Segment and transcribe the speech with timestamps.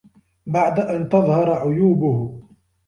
[0.45, 2.41] بَعْدَ أَنْ تَظْهَرَ عُيُوبُهُ